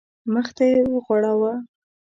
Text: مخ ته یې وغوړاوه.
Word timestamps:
مخ 0.33 0.47
ته 0.57 0.63
یې 0.71 0.79
وغوړاوه. 0.91 1.53